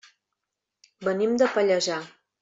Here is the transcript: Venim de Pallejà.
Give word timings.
Venim 1.07 1.35
de 1.43 1.49
Pallejà. 1.57 1.99